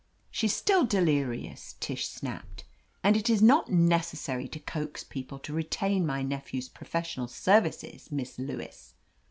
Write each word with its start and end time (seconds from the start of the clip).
"She's 0.31 0.55
still 0.55 0.83
delirious," 0.83 1.75
Tish 1.79 2.07
snapped. 2.07 2.63
"And 3.03 3.15
it 3.15 3.29
is 3.29 3.39
not 3.39 3.69
necessary 3.71 4.47
to 4.47 4.57
coax 4.59 5.03
people 5.03 5.37
to 5.37 5.53
retain 5.53 6.07
my 6.07 6.23
nephew's 6.23 6.69
professional 6.69 7.27
services. 7.27 8.11
Miss 8.11 8.39
Lewis." 8.39 8.95